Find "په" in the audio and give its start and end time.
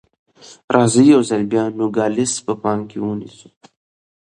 2.45-2.53